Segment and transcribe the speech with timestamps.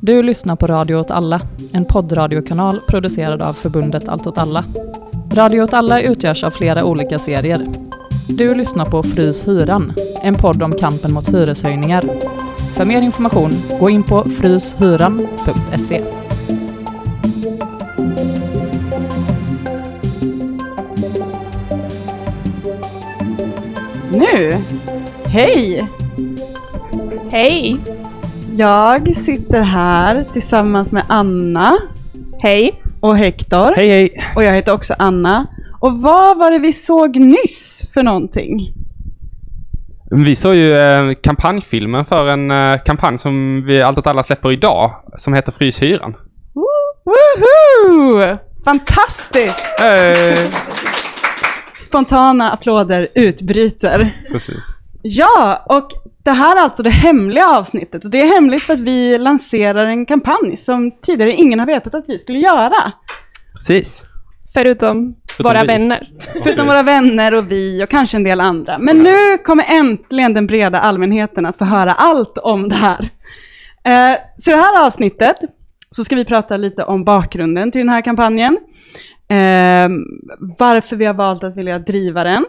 [0.00, 1.40] Du lyssnar på Radio åt alla,
[1.72, 4.64] en poddradiokanal producerad av förbundet Allt åt alla.
[5.32, 7.66] Radio åt alla utgörs av flera olika serier.
[8.28, 12.04] Du lyssnar på Frys hyran, en podd om kampen mot hyreshöjningar.
[12.76, 16.02] För mer information, gå in på fryshyran.se.
[24.12, 24.56] Nu!
[25.24, 25.88] Hej!
[27.30, 27.95] Hej!
[28.58, 31.78] Jag sitter här tillsammans med Anna
[32.42, 32.82] Hej!
[33.00, 33.74] och Hector.
[33.76, 34.24] Hej hej!
[34.36, 35.46] Och jag heter också Anna.
[35.80, 38.72] Och vad var det vi såg nyss för någonting?
[40.10, 44.52] Vi såg ju eh, kampanjfilmen för en eh, kampanj som vi Allt åt alla släpper
[44.52, 46.14] idag, som heter Frys hyran.
[46.54, 48.38] Woohoo!
[48.64, 49.80] Fantastiskt!
[49.80, 50.38] Eh,
[51.78, 54.22] Spontana applåder utbryter.
[54.30, 54.64] precis.
[55.02, 55.88] Ja, och
[56.26, 58.04] det här är alltså det hemliga avsnittet.
[58.04, 61.94] Och det är hemligt för att vi lanserar en kampanj som tidigare ingen har vetat
[61.94, 62.92] att vi skulle göra.
[63.54, 64.04] Precis.
[64.54, 65.66] Förutom Förutom våra vi.
[65.66, 66.08] vänner.
[66.42, 68.78] Förutom våra vänner och vi och kanske en del andra.
[68.78, 73.08] Men nu kommer äntligen den breda allmänheten att få höra allt om det här.
[73.84, 75.36] Eh, så i det här avsnittet
[75.90, 78.58] så ska vi prata lite om bakgrunden till den här kampanjen.
[79.28, 79.88] Eh,
[80.58, 82.44] varför vi har valt att vilja driva den.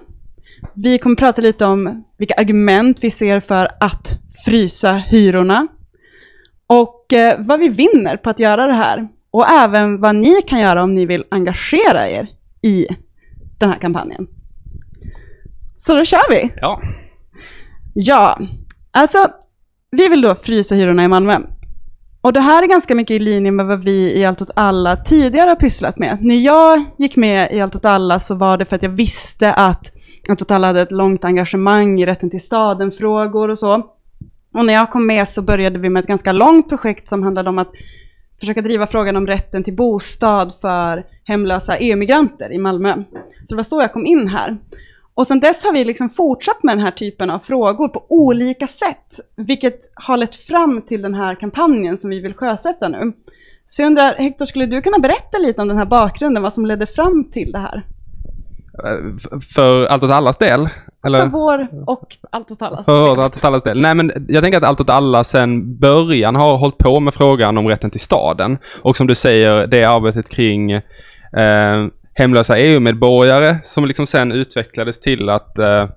[0.76, 5.68] Vi kommer prata lite om vilka argument vi ser för att frysa hyrorna.
[6.68, 9.08] Och eh, vad vi vinner på att göra det här.
[9.32, 12.28] Och även vad ni kan göra om ni vill engagera er
[12.62, 12.88] i
[13.60, 14.28] den här kampanjen.
[15.76, 16.54] Så då kör vi!
[16.62, 16.82] Ja.
[17.94, 18.40] Ja,
[18.92, 19.18] alltså
[19.92, 21.40] vi vill då frysa hyrorna i Malmö.
[22.22, 24.98] Och det här är ganska mycket i linje med vad vi i Allt åt alla
[24.98, 26.18] tidigare har pysslat med.
[26.22, 29.54] När jag gick med i Allt åt alla så var det för att jag visste
[29.54, 29.92] att
[30.30, 33.74] allt åt alla hade ett långt engagemang i rätten till staden-frågor och så.
[34.54, 37.50] Och när jag kom med så började vi med ett ganska långt projekt som handlade
[37.50, 37.72] om att
[38.40, 42.94] försöka driva frågan om rätten till bostad för hemlösa EU-migranter i Malmö.
[43.14, 44.58] Så det var så jag kom in här.
[45.14, 48.68] Och sen dess har vi liksom fortsatt med den här typen av frågor på olika
[48.68, 53.14] sätt, vilket har lett fram till den här kampanjen som vi vill sjösätta nu.
[53.66, 56.66] Så jag undrar, Hector, skulle du kunna berätta lite om den här bakgrunden, vad som
[56.66, 57.84] ledde fram till det här?
[58.86, 60.70] Eh, För Allt åt allas del?
[61.06, 61.20] Eller?
[61.20, 62.86] För vår och allt åt allas.
[62.86, 63.82] För Allt åt allas del?
[63.82, 67.58] Nej men jag tänker att Allt åt alla sen början har hållit på med frågan
[67.58, 68.58] om rätten till staden.
[68.82, 75.30] Och som du säger, det arbetet kring eh, hemlösa EU-medborgare som liksom sen utvecklades till
[75.30, 75.88] att eh,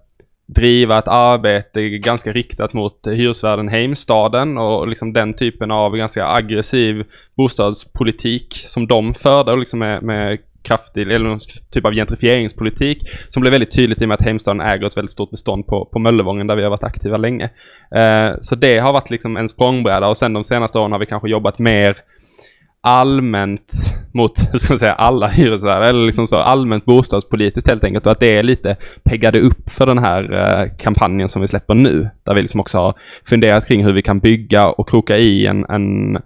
[0.55, 7.05] driva ett arbete ganska riktat mot hyresvärden Heimstaden och liksom den typen av ganska aggressiv
[7.37, 11.39] bostadspolitik som de förde och liksom med, med kraftig, eller någon
[11.71, 15.11] typ av gentrifieringspolitik som blev väldigt tydligt i och med att Heimstaden äger ett väldigt
[15.11, 17.51] stort bestånd på, på Möllevången där vi har varit aktiva länge.
[17.95, 21.07] Eh, så det har varit liksom en språngbräda och sen de senaste åren har vi
[21.07, 21.97] kanske jobbat mer
[22.83, 23.73] allmänt
[24.15, 28.13] mot, hur ska man säga, alla hyresvärdar eller liksom så allmänt bostadspolitiskt helt enkelt och
[28.13, 32.11] att det är lite peggade upp för den här eh, kampanjen som vi släpper nu.
[32.25, 32.95] Där vi liksom också har
[33.29, 36.19] funderat kring hur vi kan bygga och kroka i en, en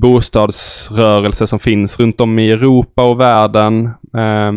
[0.00, 3.86] bostadsrörelse som finns runt om i Europa och världen.
[4.16, 4.52] Eh,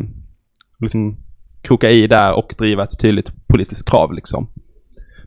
[0.79, 1.17] liksom
[1.61, 4.47] kroka i där och driva ett tydligt politiskt krav liksom.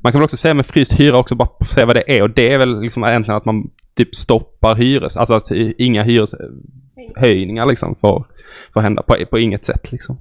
[0.02, 2.30] Man kan väl också säga med fryst hyra också bara se vad det är och
[2.30, 7.94] det är väl liksom egentligen att man typ stoppar hyres, alltså att inga hyreshöjningar liksom
[7.94, 8.26] får,
[8.74, 10.18] får hända på, på inget sätt liksom.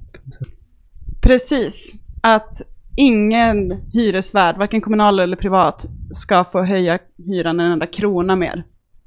[1.22, 1.94] Precis.
[2.22, 2.62] Att
[2.96, 8.64] ingen hyresvärd, varken kommunal eller privat, ska få höja hyran en enda krona mer.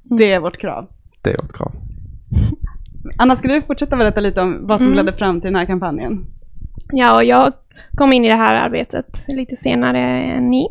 [0.10, 0.88] Det är vårt krav.
[1.22, 1.72] Det är vårt krav.
[3.18, 5.06] Anna, ska du fortsätta berätta lite om vad som Mm.
[5.06, 6.26] ledde fram till den här kampanjen?
[6.92, 7.54] Ja, och jag
[7.98, 10.68] kom in i det här arbetet lite senare än ni.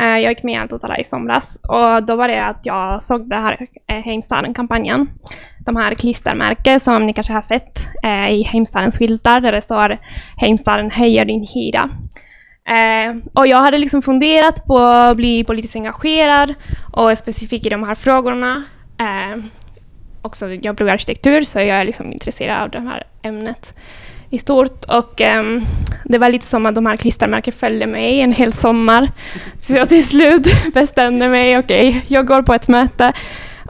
[0.00, 3.28] Eh, Jag gick med i Allt i somras och då var det att jag såg
[3.28, 5.08] det här eh, Heimstaden-kampanjen.
[5.58, 9.98] De här klistermärken som ni kanske har sett eh, i Heimstadens skyltar där det står
[10.36, 11.90] Heimstaden höjer din hyra.
[12.68, 16.54] Eh, och jag hade liksom funderat på att bli politiskt engagerad
[16.92, 18.64] och specifikt i de här frågorna.
[18.98, 19.42] Eh,
[20.22, 23.74] också, jag pluggar arkitektur så jag är liksom intresserad av det här ämnet
[24.30, 24.84] i stort.
[24.84, 25.60] Och eh,
[26.04, 29.08] det var lite som att de här klistermärken följde mig en hel sommar.
[29.58, 33.12] Så jag till slut bestämde mig, okej, jag går på ett möte.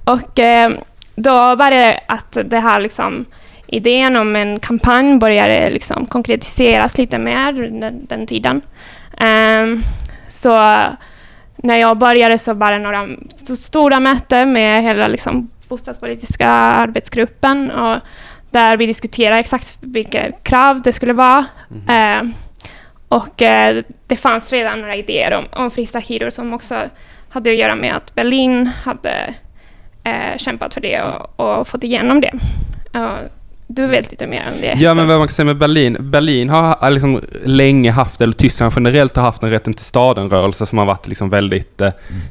[0.05, 0.77] Och ehm,
[1.15, 3.25] då var det att det här liksom,
[3.67, 8.61] idén om en kampanj började liksom konkretiseras lite mer den, den tiden.
[9.19, 9.81] Ehm,
[10.29, 10.77] så
[11.57, 17.71] när jag började så var det några st- stora möten med hela liksom, bostadspolitiska arbetsgruppen
[17.71, 17.99] och
[18.51, 21.45] där vi diskuterade exakt vilka krav det skulle vara.
[21.89, 22.23] Eh,
[23.09, 26.79] och eh, det fanns redan några idéer om, om frysta hyror som också
[27.29, 29.35] hade att göra med att Berlin hade
[30.05, 32.33] eh, kämpat för det och, och fått igenom det.
[33.67, 34.75] Du vet lite mer om det.
[34.79, 35.97] Ja, men vad man kan säga med Berlin.
[36.01, 40.79] Berlin har liksom länge haft, eller Tyskland generellt har haft en rätten till staden-rörelse som
[40.79, 41.91] har varit liksom väldigt eh,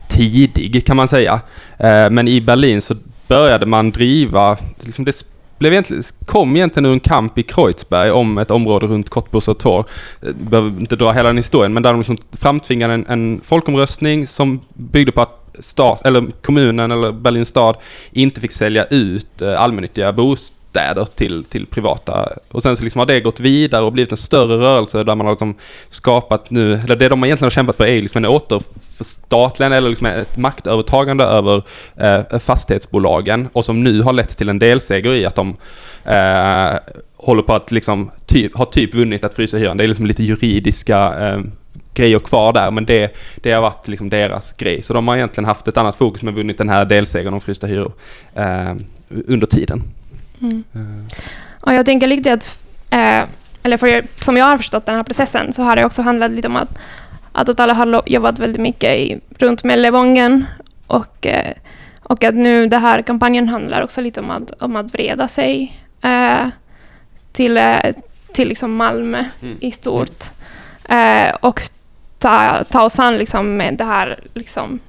[0.10, 1.42] tidig, kan man säga.
[1.78, 2.96] Eh, men i Berlin så
[3.28, 5.26] började man driva, liksom det
[5.60, 9.86] blev egentligen, kom egentligen ur en kamp i Kreuzberg om ett område runt Cottbusser Tor.
[10.22, 14.28] Jag behöver inte dra hela den historien, men där de liksom framtvingade en, en folkomröstning
[14.28, 17.76] som byggde på att stat, eller kommunen eller Berlins stad
[18.12, 20.63] inte fick sälja ut eh, allmännyttiga bostäder
[21.16, 22.30] till, till privata.
[22.52, 25.26] Och sen så liksom har det gått vidare och blivit en större rörelse där man
[25.26, 25.56] har liksom
[25.90, 30.08] skapat nu, eller det de egentligen har kämpat för är liksom en återförstatligande eller liksom
[30.08, 31.62] ett maktövertagande över
[31.96, 35.56] eh, fastighetsbolagen och som nu har lett till en delseger i att de
[36.06, 36.80] eh,
[37.18, 39.78] håller på att liksom typ, har typ vunnit att frysa hyran.
[39.78, 41.40] Det är liksom lite juridiska eh,
[41.94, 44.82] grejer kvar där, men det, det har varit liksom deras grej.
[44.82, 47.68] Så de har egentligen haft ett annat fokus men vunnit den här delsegern om frysta
[47.68, 47.92] hyror
[48.36, 48.76] eh,
[49.28, 49.84] under tiden.
[50.44, 50.64] Mm.
[50.74, 51.18] Eh.
[51.60, 53.24] Och jag tänker lite att, eh,
[53.64, 56.48] eller för, som jag har förstått den här processen, så har det också handlat lite
[56.48, 56.80] om att
[57.36, 60.46] att Totala har jobbat väldigt mycket i, runt Mellevången
[60.88, 61.54] och, eh,
[62.00, 65.80] och att nu den här kampanjen handlar också lite om att, om att vreda sig
[67.32, 67.60] till,
[68.34, 69.58] till liksom Malmö mm.
[69.60, 70.24] i stort.
[70.90, 71.62] Eh, och
[72.20, 74.80] ta, ta oss an liksom med det här liksom,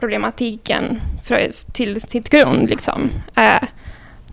[0.00, 2.70] problematiken för, till sitt grund.
[2.70, 3.10] Liksom.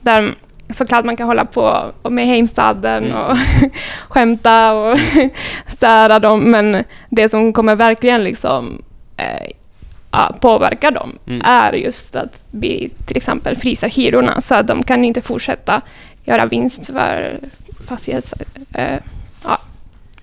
[0.01, 0.35] Där
[0.69, 3.17] såklart man kan hålla på med Heimstaden mm.
[3.17, 3.37] och
[4.09, 4.97] skämta och
[5.67, 8.81] störa dem, men det som kommer verkligen liksom,
[9.17, 11.41] eh, påverka dem mm.
[11.45, 15.81] är just att vi till exempel fryser hyrorna så att de kan inte fortsätta
[16.25, 17.39] göra vinst för
[17.87, 18.33] fastighets,
[18.73, 18.99] eh,
[19.43, 19.57] ja,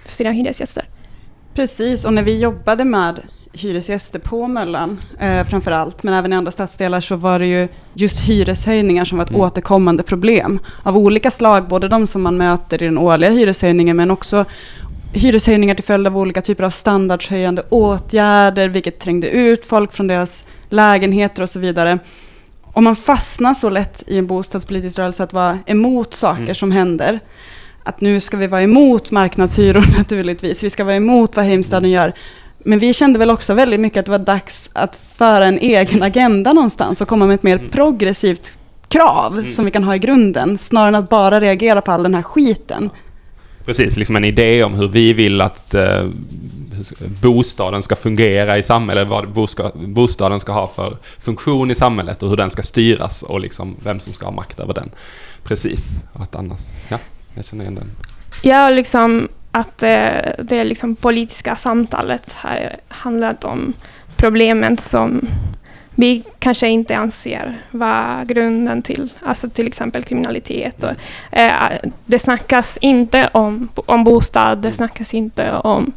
[0.04, 0.84] för sina hyresgäster.
[1.54, 3.20] Precis, och när vi jobbade med
[3.52, 7.68] hyresgäster på Möllan eh, framför allt, men även i andra stadsdelar så var det ju
[7.94, 9.40] just hyreshöjningar som var ett mm.
[9.40, 14.10] återkommande problem av olika slag, både de som man möter i den årliga hyreshöjningen men
[14.10, 14.44] också
[15.12, 20.44] hyreshöjningar till följd av olika typer av standardshöjande åtgärder, vilket trängde ut folk från deras
[20.68, 21.98] lägenheter och så vidare.
[22.62, 26.54] Och man fastnar så lätt i en bostadspolitisk rörelse att vara emot saker mm.
[26.54, 27.20] som händer
[27.88, 30.62] att nu ska vi vara emot marknadshyror naturligtvis.
[30.62, 32.12] Vi ska vara emot vad Heimstaden gör.
[32.68, 36.02] Men vi kände väl också väldigt mycket att det var dags att föra en egen
[36.02, 37.70] agenda någonstans och komma med ett mer mm.
[37.70, 38.56] progressivt
[38.88, 39.48] krav mm.
[39.48, 42.22] som vi kan ha i grunden, snarare än att bara reagera på all den här
[42.22, 42.90] skiten.
[43.64, 46.06] Precis, liksom en idé om hur vi vill att eh,
[47.22, 49.28] bostaden ska fungera i samhället, vad
[49.74, 54.00] bostaden ska ha för funktion i samhället och hur den ska styras och liksom vem
[54.00, 54.90] som ska ha makt över den.
[55.44, 56.98] Precis, att annars, ja.
[57.34, 57.90] Jag känner igen den.
[58.42, 63.72] Ja, liksom att eh, det liksom politiska samtalet har handlat om
[64.16, 65.28] problemen som
[65.94, 70.82] vi kanske inte anser vara grunden till, alltså till exempel kriminalitet.
[70.82, 70.92] Och,
[71.38, 71.52] eh,
[72.04, 75.92] det snackas inte om, om bostad, det snackas inte om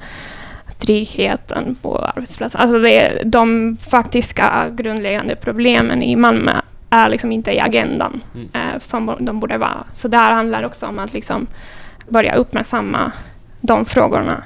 [0.78, 2.62] tryggheten på arbetsplatsen.
[2.62, 8.50] Alltså det, de faktiska grundläggande problemen i Malmö är liksom inte i agendan mm.
[8.54, 9.84] eh, som de borde vara.
[9.92, 11.48] Så det här handlar också om att liksom
[12.10, 13.12] börja uppmärksamma
[13.62, 14.44] de frågorna.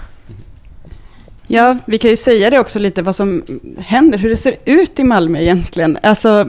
[1.47, 3.43] Ja, vi kan ju säga det också lite vad som
[3.79, 5.97] händer, hur det ser ut i Malmö egentligen.
[6.03, 6.47] Alltså,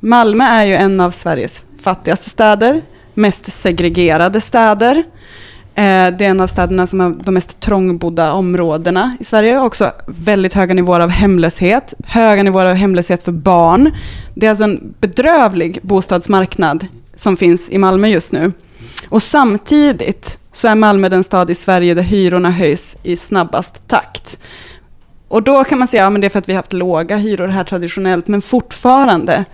[0.00, 2.82] Malmö är ju en av Sveriges fattigaste städer,
[3.14, 4.96] mest segregerade städer.
[5.74, 9.60] Eh, det är en av städerna som har de mest trångbodda områdena i Sverige.
[9.60, 11.94] Också väldigt höga nivåer av hemlöshet.
[12.04, 13.90] Höga nivåer av hemlöshet för barn.
[14.34, 18.52] Det är alltså en bedrövlig bostadsmarknad som finns i Malmö just nu.
[19.08, 24.38] Och samtidigt så är Malmö den stad i Sverige där hyrorna höjs i snabbast takt.
[25.28, 27.16] Och då kan man säga att ja, det är för att vi har haft låga
[27.16, 29.44] hyror här traditionellt, men fortfarande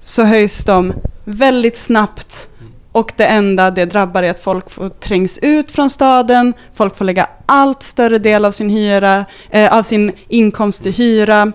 [0.00, 0.92] så höjs de
[1.24, 2.48] väldigt snabbt
[2.94, 7.04] och det enda det drabbar är att folk får trängs ut från staden, folk får
[7.04, 11.52] lägga allt större del av sin, hyra, eh, av sin inkomst i hyra.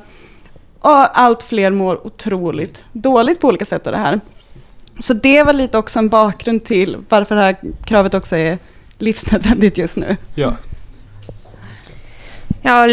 [0.79, 4.19] Och allt fler mår otroligt dåligt på olika sätt av det här.
[5.00, 8.58] Så det var lite också en bakgrund till varför det här kravet också är
[8.98, 10.18] livsnödvändigt just nu.
[10.36, 10.53] Ja.
[12.62, 12.88] Ja,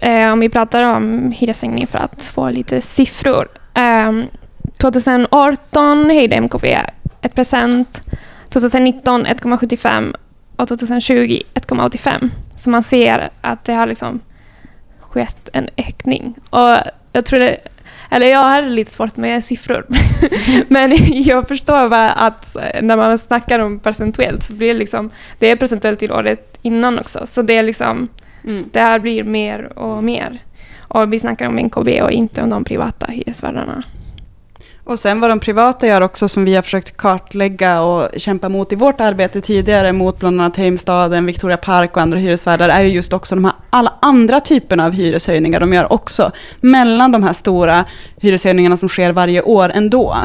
[0.00, 3.48] eh, om vi pratar om hyressänkning för att få lite siffror.
[3.74, 4.12] Eh,
[4.78, 6.78] 2018 höjde MKB
[7.20, 8.02] 1 procent,
[8.48, 10.14] 2019 1,75
[10.56, 12.30] och 2020 1,85.
[12.56, 14.20] Så man ser att det har liksom
[15.00, 16.34] skett en ökning.
[16.50, 16.76] Och
[17.12, 17.58] jag tror det,
[18.12, 19.86] eller jag har lite svårt med siffror,
[20.68, 20.92] men
[21.22, 25.56] jag förstår bara att när man snackar om procentuellt så blir det liksom, det är
[25.56, 28.08] procentuellt till året innan också, så det är liksom,
[28.48, 28.64] mm.
[28.72, 30.42] det här blir mer och mer.
[30.78, 33.82] Och vi snackar om NKB och inte om de privata hyresvärdarna.
[34.92, 38.72] Och sen vad de privata gör också som vi har försökt kartlägga och kämpa mot
[38.72, 42.88] i vårt arbete tidigare mot bland annat Heimstaden, Victoria Park och andra hyresvärdar är ju
[42.88, 46.32] just också de här alla andra typerna av hyreshöjningar de gör också.
[46.60, 47.84] Mellan de här stora
[48.16, 50.16] hyreshöjningarna som sker varje år ändå.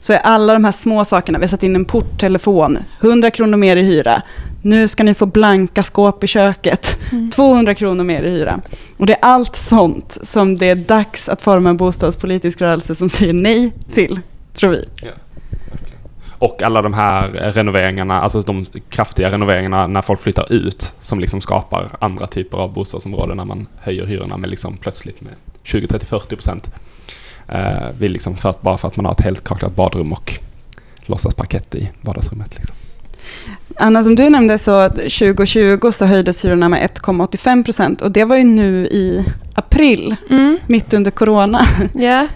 [0.00, 3.56] Så är alla de här små sakerna, vi har satt in en porttelefon, 100 kronor
[3.56, 4.22] mer i hyra.
[4.62, 7.30] Nu ska ni få blanka skåp i köket, mm.
[7.30, 8.60] 200 kronor mer i hyra.
[8.96, 13.08] Och det är allt sånt som det är dags att forma en bostadspolitisk rörelse som
[13.08, 14.20] säger nej till,
[14.54, 14.84] tror vi.
[15.02, 15.10] Ja.
[16.38, 21.40] Och alla de här renoveringarna, alltså de kraftiga renoveringarna när folk flyttar ut som liksom
[21.40, 26.06] skapar andra typer av bostadsområden när man höjer hyrorna med liksom plötsligt med 20, 30,
[26.06, 26.70] 40 procent.
[27.48, 30.38] Eh, liksom för att, bara för att man har ett helt kaklat badrum och
[31.06, 32.56] låtsasparkett i vardagsrummet.
[32.56, 32.76] Liksom.
[33.80, 38.36] Anna, som du nämnde så 2020 så höjdes hyrorna med 1,85 procent och det var
[38.36, 40.58] ju nu i april, mm.
[40.66, 41.60] mitt under corona.
[41.94, 42.26] Ja,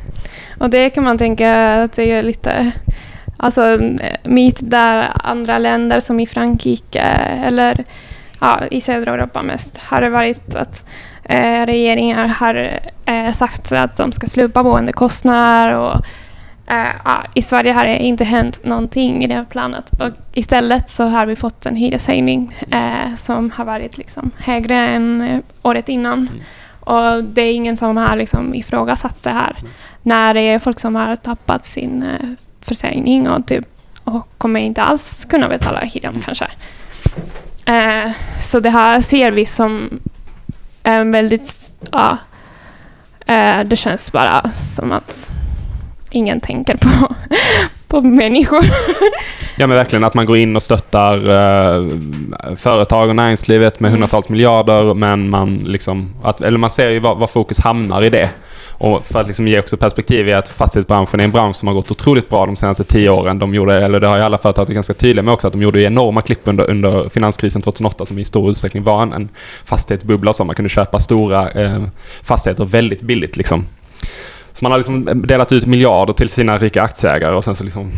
[0.59, 2.73] och det kan man tänka att det är lite
[3.37, 3.79] Alltså
[4.25, 7.01] mitt där andra länder som i Frankrike
[7.47, 7.85] eller
[8.41, 10.85] ja, i södra Europa mest har det varit att
[11.25, 16.05] eh, regeringar har eh, sagt att de ska slupa boendekostnader och
[16.73, 21.05] eh, ja, i Sverige har det inte hänt någonting i det planet och istället så
[21.05, 26.29] har vi fått en hyreshöjning eh, som har varit liksom högre än året innan.
[26.33, 26.41] Mm.
[26.81, 29.57] Och det är ingen som har liksom ifrågasatt det här.
[29.61, 29.73] Mm.
[30.03, 32.29] När det är folk som har tappat sin eh,
[32.61, 33.67] försäljning och, typ,
[34.05, 36.23] och kommer inte alls kunna betala hyran mm.
[36.23, 36.47] kanske.
[37.67, 40.01] Eh, så det här ser vi som
[40.83, 41.79] en väldigt...
[43.27, 45.33] Eh, det känns bara som att
[46.13, 47.15] ingen tänker på,
[47.89, 48.65] på människor.
[49.57, 51.87] ja men verkligen att man går in och stöttar eh,
[52.57, 54.01] företag och näringslivet med mm.
[54.01, 58.11] hundratals miljarder men man liksom, att, eller man ser ju var, var fokus hamnar i
[58.11, 58.31] det.
[58.83, 61.75] Och för att liksom ge också perspektiv i att fastighetsbranschen är en bransch som har
[61.75, 63.39] gått otroligt bra de senaste tio åren.
[63.39, 65.63] De gjorde, eller det har ju alla företag varit ganska tydliga med också, att de
[65.63, 69.29] gjorde enorma klipp under, under finanskrisen 2008 som i stor utsträckning var en, en
[69.65, 71.83] fastighetsbubbla som man kunde köpa stora eh,
[72.23, 73.67] fastigheter väldigt billigt liksom.
[74.63, 77.91] Man har liksom delat ut miljarder till sina rika aktieägare och sen så liksom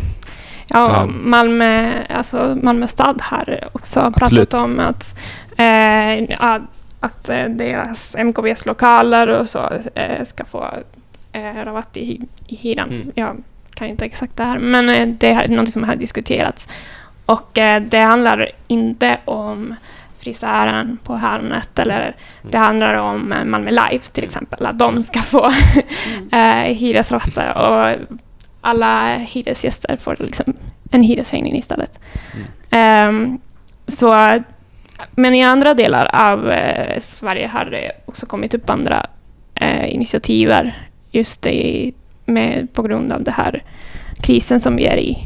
[0.69, 4.49] Ja, eh, Malmö, alltså Malmö stad har också Absolut.
[4.49, 5.15] pratat om att
[5.57, 6.59] eh,
[6.99, 10.73] att eh, deras MKBs lokaler och så eh, ska få
[11.31, 12.89] eh, rabatt i, i hyran.
[12.89, 13.11] Mm.
[13.15, 13.43] Jag
[13.75, 16.69] kan inte exakt det här, men det är något som har diskuterats.
[17.25, 17.49] Och
[17.81, 19.75] det handlar inte om
[20.25, 22.13] frisören på Hörnet eller mm.
[22.41, 25.51] det handlar om Malmö Live till exempel, att de ska få
[26.31, 26.75] mm.
[26.75, 28.07] hyresrabatter och
[28.61, 30.53] alla hyresgäster får liksom
[30.91, 31.99] en hyreshöjning istället.
[32.71, 33.09] Mm.
[33.09, 33.39] Um,
[33.87, 34.39] så
[35.11, 39.05] men i andra delar av eh, Sverige har det också kommit upp andra
[39.55, 40.51] eh, initiativ
[41.11, 41.93] just i,
[42.25, 43.63] med, på grund av den här
[44.21, 45.17] krisen som vi är i.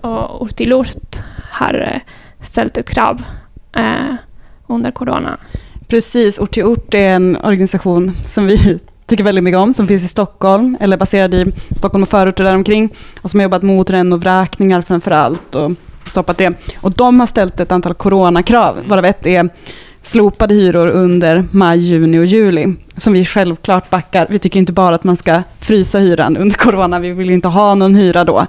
[0.00, 1.16] Och Ort till Ort
[1.50, 2.00] har eh,
[2.40, 3.24] ställt ett krav
[3.76, 4.14] eh,
[4.68, 5.36] under corona.
[5.88, 10.04] Precis, Ort till Ort är en organisation som vi tycker väldigt mycket om, som finns
[10.04, 14.82] i Stockholm, eller baserad i Stockholm och förorter däromkring, och som har jobbat mot rännovräkningar
[14.82, 15.72] framför allt, och
[16.06, 16.54] stoppat det.
[16.80, 19.48] Och de har ställt ett antal coronakrav, varav ett är
[20.02, 24.26] slopade hyror under maj, juni och juli, som vi självklart backar.
[24.30, 27.74] Vi tycker inte bara att man ska frysa hyran under corona, vi vill inte ha
[27.74, 28.46] någon hyra då.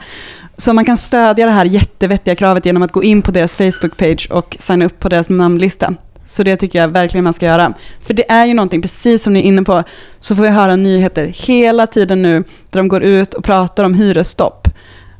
[0.58, 4.32] Så man kan stödja det här jättevettiga kravet genom att gå in på deras Facebook-page
[4.32, 5.94] och signa upp på deras namnlista.
[6.30, 7.74] Så det tycker jag verkligen man ska göra.
[8.02, 9.84] För det är ju någonting, precis som ni är inne på,
[10.20, 13.94] så får vi höra nyheter hela tiden nu där de går ut och pratar om
[13.94, 14.68] hyresstopp.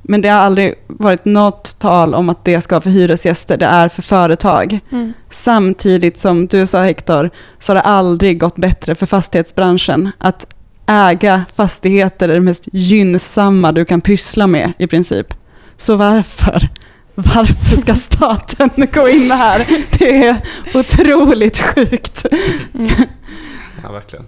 [0.02, 3.66] Men det har aldrig varit något tal om att det ska vara för hyresgäster, det
[3.66, 4.80] är för företag.
[4.92, 5.14] Mm.
[5.30, 10.12] Samtidigt som du sa Hector, så har det aldrig gått bättre för fastighetsbranschen.
[10.18, 10.56] Att
[10.88, 15.28] äga fastigheter är det mest gynnsamma du kan pyssla med i princip.
[15.78, 16.70] Så varför?
[17.26, 19.68] Varför ska staten gå in här?
[20.00, 20.38] Det är
[20.74, 22.26] otroligt sjukt.
[22.74, 22.90] Mm.
[23.84, 24.26] Ja, verkligen.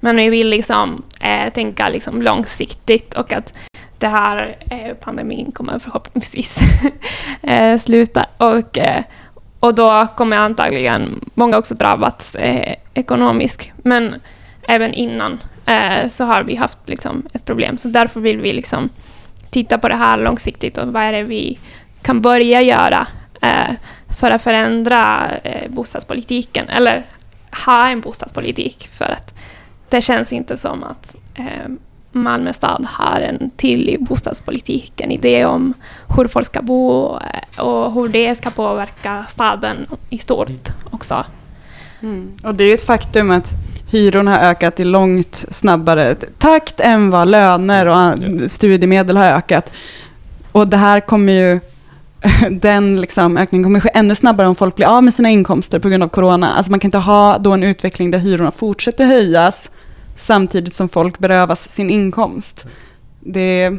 [0.00, 3.58] Men vi vill liksom eh, tänka liksom långsiktigt och att
[3.98, 6.58] det här eh, pandemin kommer förhoppningsvis
[7.42, 8.26] eh, sluta.
[8.36, 9.04] Och, eh,
[9.60, 13.72] och då kommer antagligen många också drabbats eh, ekonomiskt.
[13.76, 14.14] Men
[14.62, 17.76] även innan eh, så har vi haft liksom, ett problem.
[17.76, 18.88] Så därför vill vi liksom,
[19.50, 21.58] titta på det här långsiktigt och vad är det vi
[22.02, 23.06] kan börja göra
[23.42, 23.74] eh,
[24.18, 25.30] för att förändra
[25.68, 26.68] bostadspolitiken.
[26.68, 27.06] Eller
[27.66, 28.88] ha en bostadspolitik.
[28.92, 29.34] För att
[29.88, 31.16] det känns inte som att
[32.12, 35.74] Malmö stad har en tydlig bostadspolitik, en idé om
[36.16, 37.18] hur folk ska bo
[37.58, 41.24] och hur det ska påverka staden i stort också.
[42.02, 42.32] Mm.
[42.44, 43.50] Och det är ju ett faktum att
[43.90, 49.72] hyrorna har ökat i långt snabbare takt än vad löner och studiemedel har ökat.
[50.52, 51.60] Och det här kommer ju,
[52.50, 55.88] den liksom ökningen kommer ske ännu snabbare om folk blir av med sina inkomster på
[55.88, 56.54] grund av corona.
[56.54, 59.70] Alltså man kan inte ha då en utveckling där hyrorna fortsätter höjas
[60.16, 62.66] samtidigt som folk berövas sin inkomst.
[63.20, 63.70] Det,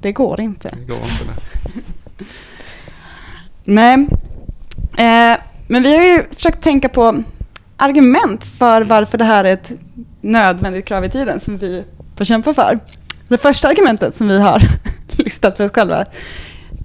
[0.00, 0.68] det går inte.
[0.68, 2.24] Det går inte det.
[3.64, 3.94] Nej.
[4.98, 5.38] Eh,
[5.68, 7.22] men vi har ju försökt tänka på
[7.76, 9.72] argument för varför det här är ett
[10.20, 11.84] nödvändigt krav i tiden som vi
[12.16, 12.78] får kämpa för.
[13.28, 14.62] Det första argumentet som vi har
[15.16, 16.04] listat för oss själva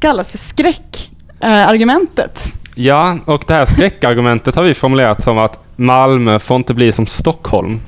[0.02, 2.54] kallas för skräckargumentet.
[2.76, 7.06] Ja, och det här skräckargumentet har vi formulerat som att Malmö får inte bli som
[7.06, 7.80] Stockholm.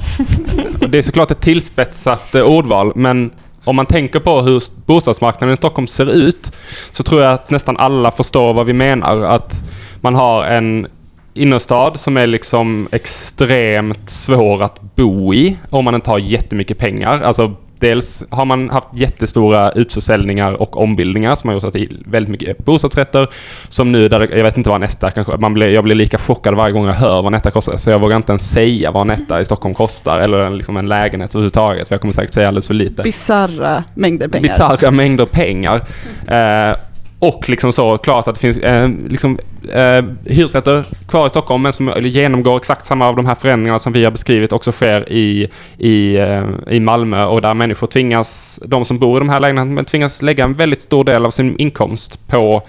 [0.81, 3.31] Och det är såklart ett tillspetsat eh, ordval, men
[3.63, 6.51] om man tänker på hur bostadsmarknaden i Stockholm ser ut
[6.91, 9.17] så tror jag att nästan alla förstår vad vi menar.
[9.17, 9.63] Att
[10.01, 10.87] man har en
[11.33, 17.21] innerstad som är liksom extremt svår att bo i om man inte har jättemycket pengar.
[17.21, 21.89] Alltså dels har man haft jättestora utförsäljningar och ombildningar som har gjort att det är
[22.05, 23.27] väldigt mycket bostadsrätter.
[23.69, 26.17] Som nu, där, jag vet inte vad en etta kanske, man blir, jag blir lika
[26.17, 27.77] chockad varje gång jag hör vad en etta kostar.
[27.77, 30.19] Så jag vågar inte ens säga vad en etta i Stockholm kostar.
[30.19, 31.87] Eller liksom en lägenhet överhuvudtaget.
[31.87, 34.43] För jag kommer säkert säga alldeles för lite Bisarra mängder pengar.
[34.43, 35.81] bisarra mängder pengar.
[36.27, 36.75] Eh,
[37.23, 39.39] och liksom så klart att det finns eh, liksom,
[39.71, 43.93] eh, hyresrätter kvar i Stockholm men som genomgår exakt samma av de här förändringarna som
[43.93, 48.85] vi har beskrivit också sker i, i, eh, i Malmö och där människor tvingas, de
[48.85, 52.27] som bor i de här lägenheterna tvingas lägga en väldigt stor del av sin inkomst
[52.27, 52.61] på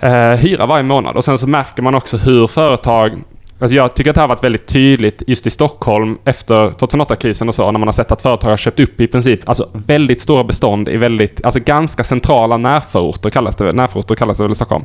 [0.00, 1.16] eh, hyra varje månad.
[1.16, 3.22] Och sen så märker man också hur företag
[3.58, 7.48] Alltså jag tycker att det här har varit väldigt tydligt just i Stockholm efter 2008-krisen
[7.48, 10.20] och så, när man har sett att företag har köpt upp i princip alltså väldigt
[10.20, 14.54] stora bestånd i väldigt, alltså ganska centrala närförorter kallas det, närförorter kallas det väl i
[14.54, 14.84] Stockholm.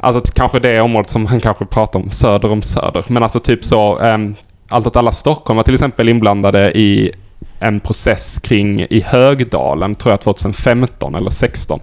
[0.00, 3.04] Alltså kanske det området som man kanske pratar om söder om söder.
[3.08, 4.34] Men alltså typ så, um,
[4.68, 7.12] allt åt alla Stockholm var till exempel inblandade i
[7.58, 11.80] en process kring i Högdalen, tror jag 2015 eller 16.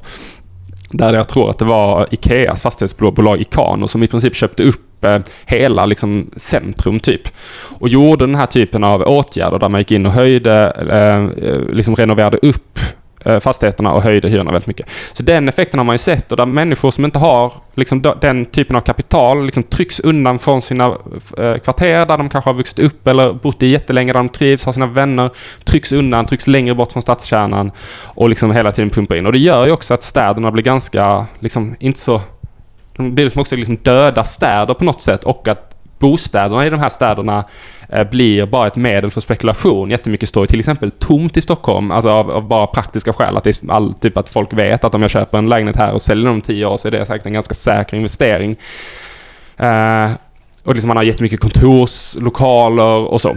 [0.91, 5.19] Där jag tror att det var Ikeas fastighetsbolag Ikano som i princip köpte upp eh,
[5.45, 7.21] hela liksom, centrum typ.
[7.80, 11.62] Och gjorde den här typen av åtgärder där man gick in och höjde, eh, eh
[11.69, 12.70] liksom renoverade upp
[13.25, 14.89] Eh, fastigheterna och höjde hyrorna väldigt mycket.
[15.13, 18.45] Så den effekten har man ju sett och där människor som inte har liksom, den
[18.45, 20.86] typen av kapital liksom, trycks undan från sina
[21.38, 24.65] eh, kvarter där de kanske har vuxit upp eller bott i jättelänge där de trivs,
[24.65, 25.29] har sina vänner,
[25.63, 27.71] trycks undan, trycks längre bort från stadskärnan
[28.03, 29.25] och liksom hela tiden pumpar in.
[29.25, 32.21] Och det gör ju också att städerna blir ganska, liksom inte så...
[32.95, 36.79] De blir liksom också liksom döda städer på något sätt och att bostäderna i de
[36.79, 37.45] här städerna
[37.91, 39.89] Eh, blir bara ett medel för spekulation.
[39.89, 43.38] Jättemycket står ju till exempel tomt i Stockholm, alltså av, av bara praktiska skäl.
[43.38, 45.91] Att det är all, typ att folk vet att om jag köper en lägenhet här
[45.91, 48.56] och säljer den om tio år så är det säkert en ganska säker investering.
[49.58, 50.12] Eh,
[50.63, 53.36] och liksom man har jättemycket kontorslokaler och så.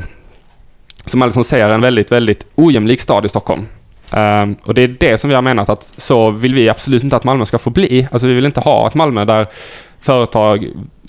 [1.06, 3.66] Så man liksom ser en väldigt, väldigt ojämlik stad i Stockholm.
[4.10, 7.16] Um, och det är det som vi har menat att så vill vi absolut inte
[7.16, 8.08] att Malmö ska få bli.
[8.12, 9.46] Alltså vi vill inte ha ett Malmö där
[10.04, 10.68] företag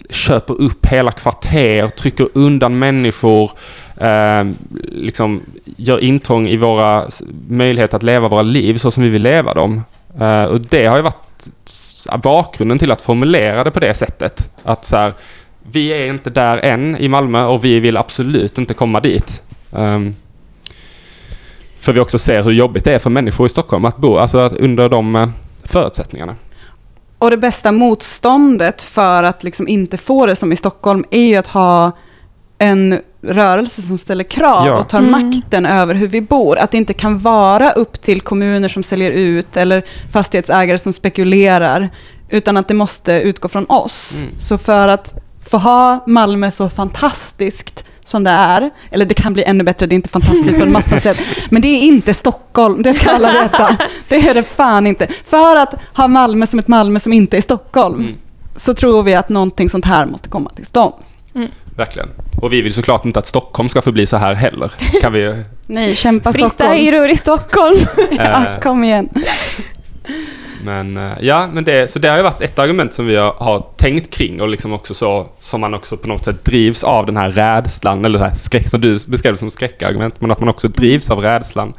[0.10, 3.52] köper upp hela kvarter, trycker undan människor,
[3.98, 4.44] eh,
[4.92, 7.04] liksom gör intrång i våra
[7.48, 9.82] möjligheter att leva våra liv så som vi vill leva dem.
[10.20, 11.50] Eh, och det har ju varit
[12.24, 14.52] bakgrunden till att formulera det på det sättet.
[14.64, 15.14] Att så här,
[15.72, 19.44] vi är inte där än i Malmö och vi vill absolut inte komma dit.
[19.78, 20.16] Ehm,
[21.80, 24.38] för vi också ser hur jobbigt det är för människor i Stockholm att bo, alltså
[24.38, 25.28] att under de eh,
[25.64, 26.36] förutsättningarna.
[27.20, 31.36] Och det bästa motståndet för att liksom inte få det som i Stockholm är ju
[31.36, 31.92] att ha
[32.58, 34.78] en rörelse som ställer krav Ja.
[34.78, 35.12] och tar Mm.
[35.12, 36.58] makten över hur vi bor.
[36.60, 41.90] Att det inte kan vara upp till kommuner som säljer ut eller fastighetsägare som spekulerar,
[42.30, 44.12] utan att det måste utgå från oss.
[44.22, 44.34] Mm.
[44.40, 45.14] Så för att
[45.50, 49.94] få ha Malmö så fantastiskt som det är, eller det kan bli ännu bättre, det
[49.94, 53.32] är inte fantastiskt på en massa sätt, men det är inte Stockholm, det ska alla
[53.32, 53.78] veta.
[54.08, 55.08] Det är det fan inte.
[55.26, 58.14] För att ha Malmö som ett Malmö som inte är Stockholm, Mm.
[58.56, 60.94] så tror vi att någonting sånt här måste komma till stånd.
[61.78, 62.10] Verkligen.
[62.42, 64.72] Och vi vill såklart inte att Stockholm ska förbli så här heller.
[65.02, 65.44] Kan vi.
[65.68, 66.80] Nej, kämpa Frista Stockholm.
[66.80, 67.78] hyror i Stockholm.
[68.18, 69.10] Ja, eh, kom igen.
[70.64, 73.34] Men eh, ja, men det, så det har ju varit ett argument som vi har,
[73.34, 77.06] har tänkt kring och liksom också så som man också på något sätt drivs av
[77.06, 80.50] den här rädslan, eller här skräck, som du beskrev det som skräckargument, men att man
[80.50, 81.74] också drivs av rädslan.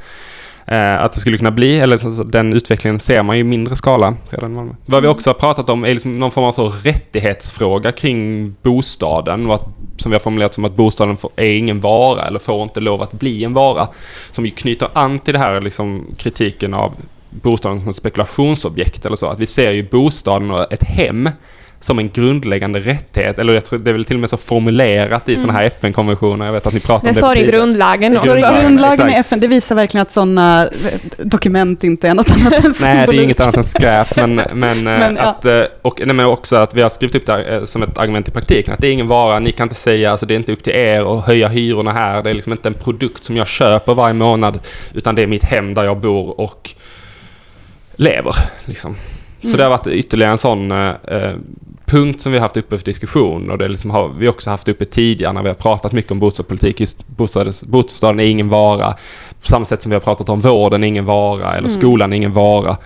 [0.68, 4.14] Eh, att det skulle kunna bli, eller den utvecklingen ser man ju i mindre skala
[4.30, 4.72] redan i Malmö.
[4.86, 9.46] Vad vi också har pratat om är liksom någon form av så rättighetsfråga kring bostaden
[9.46, 9.64] och att,
[9.96, 13.12] som vi har formulerat som att bostaden är ingen vara eller får inte lov att
[13.12, 13.88] bli en vara.
[14.30, 16.94] Som ju knyter an till det här liksom kritiken av
[17.30, 19.26] bostaden som ett spekulationsobjekt eller så.
[19.26, 21.28] Att vi ser ju bostaden och ett hem
[21.80, 23.38] som en grundläggande rättighet.
[23.38, 25.42] Eller jag tror det är väl till och med så formulerat i mm.
[25.42, 26.46] sådana här FN-konventioner.
[26.46, 27.20] Jag vet att ni pratar det om det.
[27.20, 29.40] Står i grundlagen det står i grundlagen i FN.
[29.40, 30.68] Det visar verkligen att sådana
[31.18, 32.80] dokument inte är något annat än symbolik.
[32.80, 34.16] Nej, det är inget annat än skräp.
[34.16, 35.66] Men, men, men att, ja.
[35.82, 38.74] och, nej, men också att vi har skrivit upp det som ett argument i praktiken.
[38.74, 40.74] Att det är ingen vara, ni kan inte säga, alltså det är inte upp till
[40.74, 42.22] er att höja hyrorna här.
[42.22, 44.58] Det är liksom inte en produkt som jag köper varje månad.
[44.94, 46.70] Utan det är mitt hem där jag bor och
[47.96, 48.34] lever.
[48.64, 48.94] Liksom.
[49.40, 49.56] Så mm.
[49.56, 51.34] det har varit ytterligare en sån eh, eh,
[51.86, 54.68] punkt som vi har haft uppe för diskussion och det liksom har vi också haft
[54.68, 56.80] uppe tidigare när vi har pratat mycket om bostadspolitik.
[56.80, 58.92] Just bostads, bostaden är ingen vara.
[59.40, 61.70] På samma sätt som vi har pratat om vården är ingen vara eller mm.
[61.70, 62.76] skolan är ingen vara.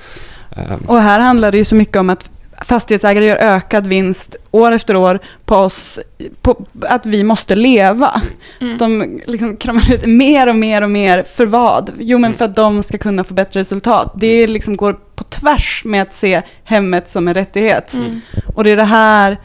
[0.86, 4.96] Och här handlar det ju så mycket om att fastighetsägare gör ökad vinst år efter
[4.96, 5.98] år på oss,
[6.42, 8.22] på att vi måste leva.
[8.60, 8.78] Mm.
[8.78, 11.90] De liksom kramar ut mer och mer och mer för vad?
[11.98, 12.38] Jo, men mm.
[12.38, 14.12] för att de ska kunna få bättre resultat.
[14.14, 17.94] Det liksom går på tvärs med att se hemmet som en rättighet.
[17.94, 18.20] Mm.
[18.54, 19.38] Och det är det här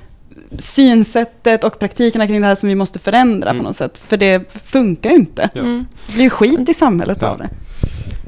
[0.58, 3.62] synsättet och praktikerna kring det här som vi måste förändra mm.
[3.62, 3.98] på något sätt.
[3.98, 5.50] För det funkar ju inte.
[5.56, 5.86] Mm.
[6.08, 7.28] Det blir skit i samhället ja.
[7.28, 7.50] av det.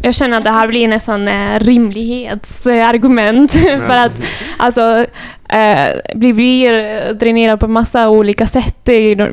[0.08, 3.52] Jag känner att det här blir nästan eh, rimlighetsargument.
[3.88, 4.26] för att
[4.58, 5.06] alltså,
[5.50, 9.28] eh, vi blir dränerade på massa olika sätt i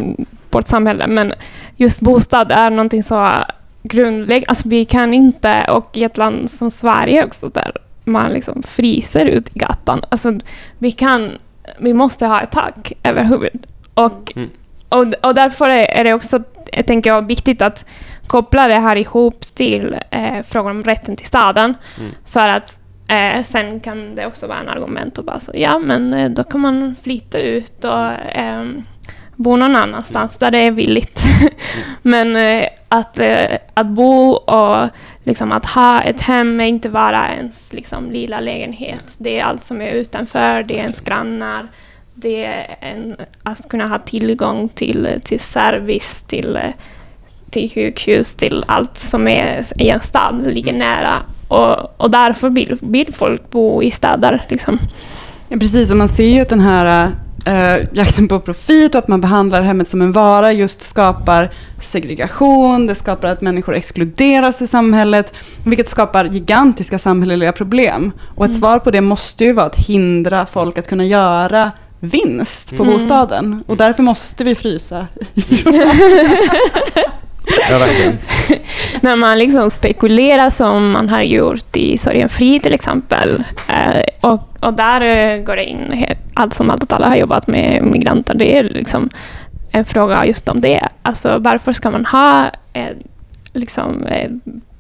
[0.51, 1.07] vårt samhälle.
[1.07, 1.35] Men
[1.77, 3.31] just bostad är någonting så
[3.83, 4.47] grundläggande.
[4.49, 7.73] Alltså, vi kan inte, och i ett land som Sverige också, där
[8.05, 10.03] man liksom fryser ut i gatan.
[10.09, 10.33] Alltså,
[10.79, 11.31] vi, kan,
[11.79, 13.61] vi måste ha ett tak över huvudet.
[13.95, 14.51] Och, mm.
[14.89, 17.87] och, och därför är det också, jag tänker jag, viktigt att
[18.27, 21.75] koppla det här ihop till eh, frågan om rätten till staden.
[21.99, 22.11] Mm.
[22.27, 26.15] För att eh, sen kan det också vara en argument och bara så, ja men
[26.15, 28.65] eh, då kan man flytta ut och eh,
[29.37, 31.25] bo någon annanstans där det är billigt.
[31.41, 31.55] Mm.
[32.03, 34.89] men eh, att, eh, att bo och
[35.25, 39.05] liksom att ha ett hem är inte bara ens liksom, lilla lägenhet.
[39.19, 41.69] Det är allt som är utanför, det är ens grannar,
[42.15, 46.59] det är en, att kunna ha tillgång till, till service, till
[47.55, 50.79] till sjukhus, till allt som är i en stad, ligger mm.
[50.79, 51.23] nära.
[51.49, 54.47] Och, och därför vill, vill folk bo i städer.
[54.49, 54.79] Liksom.
[55.49, 57.13] Ja, precis, och man ser ju att den här
[57.45, 62.87] äh, jakten på profit och att man behandlar hemmet som en vara just skapar segregation,
[62.87, 65.35] det skapar att människor exkluderas i samhället,
[65.67, 68.13] vilket skapar gigantiska samhälleliga problem.
[68.35, 68.61] Och ett mm.
[68.61, 72.95] svar på det måste ju vara att hindra folk att kunna göra vinst på mm.
[72.95, 73.65] bostaden.
[73.67, 75.07] Och därför måste vi frysa.
[77.71, 78.19] Ja, verkligen.
[79.01, 83.45] När man liksom spekulerar som man har gjort i Sorgenfri till exempel.
[83.69, 86.05] Eh, och, och där eh, går det in
[86.35, 88.35] allt som Allt åt alla har jobbat med migranter.
[88.35, 89.11] Det är liksom
[89.71, 90.89] en fråga just om det.
[91.03, 92.97] Alltså varför ska man ha eh,
[93.53, 94.31] liksom, eh,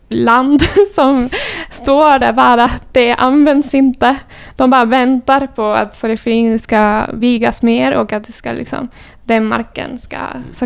[0.08, 0.62] land
[0.94, 1.28] som
[1.70, 4.16] står där bara, det används inte.
[4.56, 8.88] De bara väntar på att Sorgenfri ska vigas mer och att det ska liksom
[9.26, 10.16] den marken ska,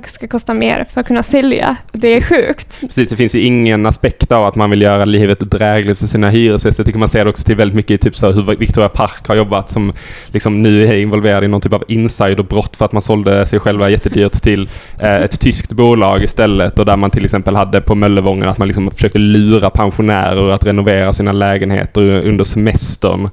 [0.05, 1.77] ska kosta mer för att kunna sälja.
[1.93, 2.81] Det är sjukt.
[2.81, 6.31] Precis, det finns ju ingen aspekt av att man vill göra livet drägligt för sina
[6.31, 6.81] hyresgäster.
[6.81, 9.29] Jag tycker man ser det också till väldigt mycket i typ så hur Victoria Park
[9.29, 9.93] har jobbat som
[10.27, 13.91] liksom nu är involverad i någon typ av insiderbrott för att man sålde sig själva
[13.91, 14.69] jättedyrt till
[15.01, 18.69] eh, ett tyskt bolag istället och där man till exempel hade på Möllevången att man
[18.69, 23.31] liksom försökte lura pensionärer att renovera sina lägenheter under semestern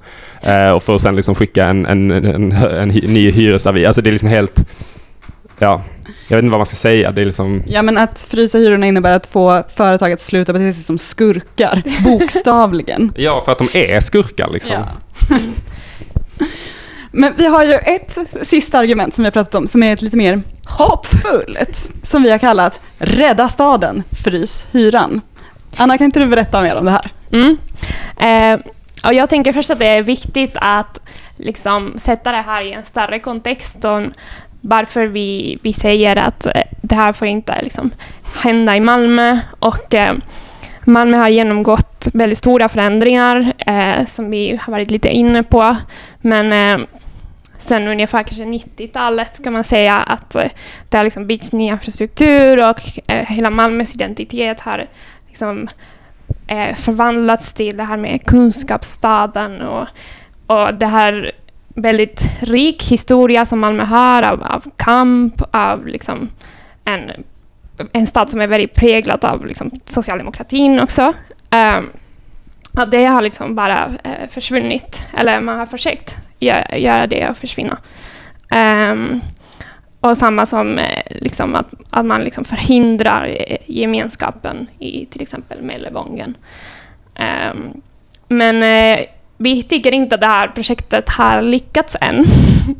[0.47, 3.85] eh, och för att sen liksom skicka en, en, en, en, en ny hyresavi.
[3.85, 4.65] Alltså det är liksom helt
[5.59, 5.81] ja,
[6.27, 7.11] jag vet inte vad man ska säga.
[7.11, 7.63] Det är liksom...
[7.67, 11.83] Ja, men att frysa hyrorna innebär att få företag att sluta bete sig som skurkar,
[12.03, 13.13] bokstavligen.
[13.15, 14.75] ja, för att de är skurkar liksom.
[14.75, 15.37] Ja.
[17.11, 20.01] men vi har ju ett sista argument som vi har pratat om som är ett
[20.01, 25.21] lite mer hoppfullt, som vi har kallat Rädda staden, frys hyran.
[25.77, 27.11] Anna, kan inte du berätta mer om det här?
[27.31, 27.57] Mm.
[28.17, 28.71] Eh,
[29.05, 30.99] och jag tänker först att det är viktigt att
[31.37, 34.01] liksom sätta det här i en större kontext och
[34.65, 36.51] varför vi, vi säger att eh,
[36.81, 37.91] det här får inte liksom
[38.43, 39.39] hända i Malmö.
[39.59, 40.13] Och, eh,
[40.87, 45.75] Malmö har genomgått väldigt stora förändringar eh, som vi har varit lite inne på.
[46.21, 46.85] Men eh,
[47.57, 50.51] sen ungefär kanske 90-talet kan man säga att eh,
[50.89, 54.87] det har liksom byggts ny infrastruktur och eh, hela Malmös identitet har
[55.27, 55.67] liksom,
[56.47, 59.87] eh, förvandlats till det här med kunskapsstaden och,
[60.47, 61.31] och det här
[61.75, 66.29] väldigt rik historia som Malmö har av, av kamp, av liksom
[66.85, 67.11] en,
[67.91, 71.13] en stad som är väldigt präglad av liksom socialdemokratin också.
[71.51, 71.89] Um,
[72.73, 77.37] att det har liksom bara uh, försvunnit, eller man har försökt göra, göra det och
[77.37, 77.77] försvinna.
[78.91, 79.21] Um,
[79.99, 85.61] och samma som uh, liksom att, att man liksom förhindrar eh, gemenskapen i till exempel
[85.61, 86.37] Mellevången.
[87.15, 87.81] Um, ehm,
[88.27, 88.63] men
[89.37, 92.25] vi tycker inte att det här projektet har lyckats än.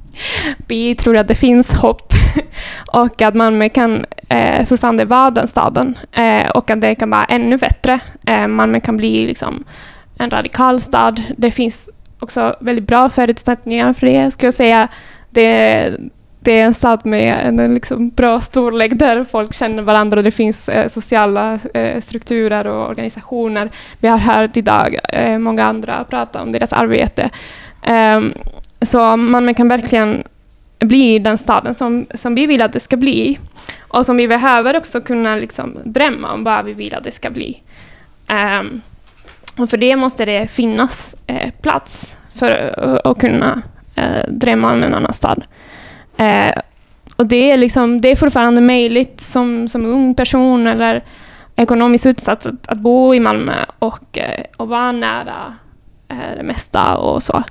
[0.68, 2.14] vi tror att det finns hopp
[2.94, 7.26] och att Malmö kan eh, fortfarande vara den staden eh, och att det kan vara
[7.26, 8.00] ännu bättre.
[8.26, 9.64] Eh, Malmö kan bli liksom
[10.18, 11.22] en radikal stad.
[11.38, 11.90] Det finns
[12.20, 14.88] också väldigt bra förutsättningar för det, skulle jag säga.
[15.30, 15.92] Det,
[16.46, 20.32] det är en stad med en liksom bra storlek där folk känner varandra och det
[20.32, 23.72] finns eh, sociala eh, strukturer och organisationer.
[24.00, 27.30] Vi har hört idag eh, många andra prata om deras arbete.
[27.84, 28.34] Ehm,
[28.82, 30.24] så man kan verkligen
[30.80, 33.40] bli den staden som, som vi vill att det ska bli.
[33.80, 37.30] Och som vi behöver också kunna liksom drömma om vad vi vill att det ska
[37.30, 37.62] bli.
[38.28, 38.82] Ehm,
[39.58, 42.52] och för det måste det finnas eh, plats för
[43.08, 43.62] att kunna
[43.96, 45.44] eh, drömma om en annan stad.
[46.18, 46.62] Eh,
[47.16, 51.04] och det är, liksom, det är fortfarande möjligt som, som ung person eller
[51.56, 55.56] ekonomiskt utsatt att, att bo i Malmö och, eh, och vara nära
[56.08, 57.44] eh, det mesta och så.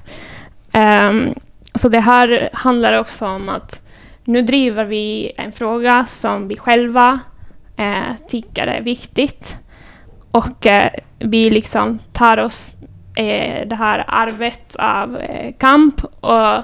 [0.73, 1.35] Um,
[1.75, 3.83] så det här handlar också om att
[4.25, 7.21] nu driver vi en fråga som vi själva
[7.77, 9.57] eh, tycker är viktigt.
[10.31, 12.77] Och eh, vi liksom tar oss
[13.17, 16.63] eh, det här arvet av eh, kamp och,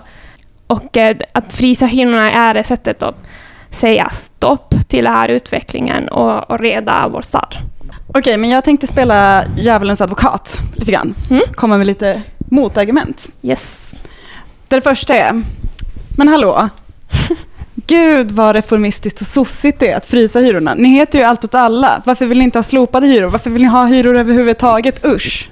[0.70, 3.14] och eh, att frysa hyrorna är det sättet att
[3.70, 7.56] säga stopp till den här utvecklingen och, och reda vår stad.
[8.06, 11.14] Okej, men jag tänkte spela djävulens advokat lite grann.
[11.30, 11.42] Mm.
[11.54, 13.28] Komma med lite motargument.
[13.42, 13.94] Yes.
[14.68, 15.42] Det första är,
[16.16, 16.68] men hallå,
[17.86, 20.74] Gud vad reformistiskt och sossigt det är att frysa hyrorna.
[20.74, 22.02] Ni heter ju Allt åt alla.
[22.04, 23.30] Varför vill ni inte ha slopade hyror?
[23.30, 25.06] Varför vill ni ha hyror överhuvudtaget?
[25.06, 25.48] Usch!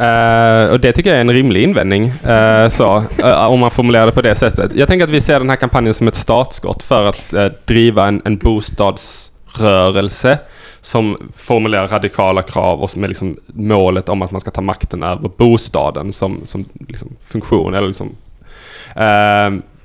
[0.00, 4.06] Uh, och det tycker jag är en rimlig invändning, uh, så, uh, om man formulerar
[4.06, 4.74] det på det sättet.
[4.74, 7.34] Jag tänker att vi ser den här kampanjen som ett startskott för att
[7.64, 10.38] driva en, en bostadsrörelse
[10.80, 15.30] som formulerar radikala krav och med liksom målet om att man ska ta makten över
[15.36, 17.74] bostaden som, som liksom funktion.
[17.74, 18.16] Eller liksom,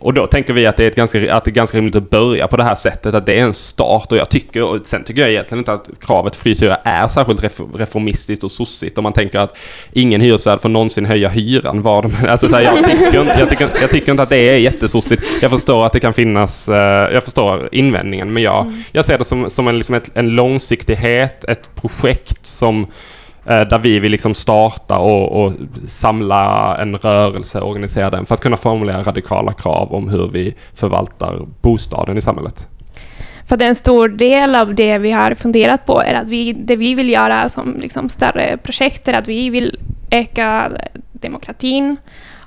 [0.03, 2.09] och då tänker vi att det, är ett ganska, att det är ganska rimligt att
[2.09, 4.11] börja på det här sättet, att det är en start.
[4.11, 7.43] Och jag tycker, och sen tycker jag egentligen inte att kravet fryshyra är särskilt
[7.75, 8.97] reformistiskt och sossigt.
[8.97, 9.57] Om man tänker att
[9.93, 12.11] ingen hyresvärd får någonsin höja hyran var de...
[12.27, 15.23] Alltså så här, jag, tycker, jag, tycker, jag tycker inte att det är jättesossigt.
[15.41, 16.69] Jag förstår att det kan finnas...
[16.69, 16.75] Uh,
[17.13, 18.73] jag förstår invändningen, men jag, mm.
[18.91, 23.61] jag ser det som, som en, liksom ett, en långsiktighet, ett projekt som Eh, Eh,
[23.61, 25.53] där vi vill liksom starta och, och,
[25.87, 31.45] samla en rörelse, organisera den för att kunna formulera radikala krav om hur vi förvaltar
[31.61, 32.67] bostaden i samhället.
[33.47, 36.95] För en stor del av det vi har funderat på är att vi, det vi
[36.95, 39.79] vill göra som liksom större projekt är att vi vill
[40.11, 40.71] öka
[41.11, 41.97] demokratin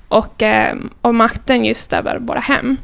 [0.09, 2.77] och, eh, och makten just över våra hem.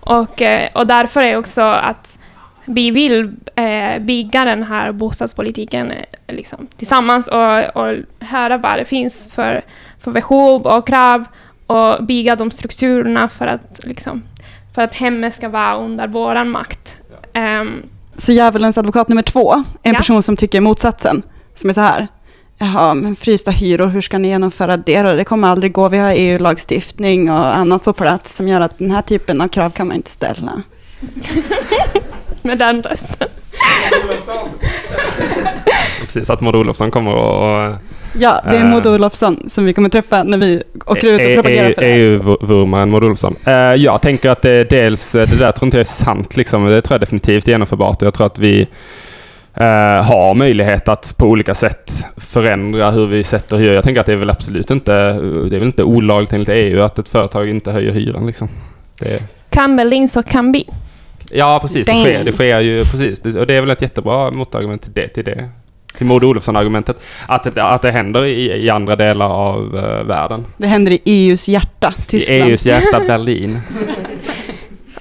[0.00, 2.18] Och, eh, och därför är också att
[2.66, 8.84] vi vill eh, bygga den här bostadspolitiken eh, liksom, tillsammans och, och höra vad det
[8.84, 9.62] finns för,
[10.00, 11.24] för behov och krav
[11.66, 14.22] och bygga de strukturerna för att, liksom,
[14.74, 16.96] för att hemmet ska vara under vår makt.
[17.34, 17.82] Um,
[18.16, 19.94] så djävulens advokat nummer två är en ja.
[19.94, 21.22] person som tycker motsatsen,
[21.54, 22.08] som är så här.
[22.58, 25.14] Jaha, men frysta hyror, hur ska ni genomföra det då?
[25.14, 25.88] Det kommer aldrig gå.
[25.88, 29.70] Vi har EU-lagstiftning och annat på plats som gör att den här typen av krav
[29.70, 30.62] kan man inte ställa.
[32.46, 33.28] med den rösten.
[36.00, 37.74] Precis, att Maud Olofsson kommer och...
[38.18, 41.34] Ja, det är äh, Maud Olofsson som vi kommer träffa när vi åker ut och
[41.34, 41.88] propagerar för det.
[41.88, 43.36] EU-vurmaren Maud Olofsson.
[43.76, 46.66] Jag tänker att det dels, det där tror inte jag är sant liksom.
[46.66, 48.02] Det tror jag definitivt är genomförbart.
[48.02, 48.68] Jag tror att vi
[50.04, 53.74] har möjlighet att på olika sätt förändra hur vi sätter hyror.
[53.74, 56.82] Jag tänker att det är väl absolut inte, det är väl inte olagligt enligt EU
[56.82, 58.26] att ett företag inte höjer hyran.
[58.26, 58.48] Liksom.
[58.98, 59.22] Det...
[59.50, 60.68] Kan väl så kan vi.
[61.30, 61.86] Ja, precis.
[61.86, 63.36] Det sker, det sker ju precis.
[63.36, 65.08] Och det är väl ett jättebra motargument till det.
[65.08, 65.48] Till, det.
[65.96, 66.96] till Maud Olofsson-argumentet.
[67.26, 70.46] Att det, att det händer i, i andra delar av uh, världen.
[70.56, 72.40] Det händer i EUs hjärta, Tyskland.
[72.40, 73.60] I EUs hjärta, Berlin.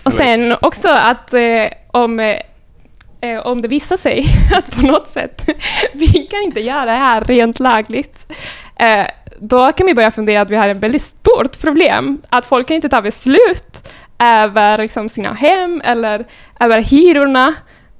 [0.04, 5.50] Och sen också att eh, om, eh, om det visar sig att på något sätt
[5.94, 8.34] vi kan inte göra det här rent lagligt.
[8.80, 9.06] Eh,
[9.40, 12.22] då kan vi börja fundera att vi har ett väldigt stort problem.
[12.30, 16.26] Att folk kan inte ta beslut över liksom sina hem eller
[16.60, 17.54] över hyrorna.